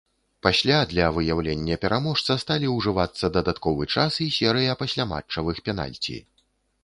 [0.45, 6.17] Пасля для выяўлення пераможца сталі ўжывацца дадатковы час і серыя пасляматчавых пенальці.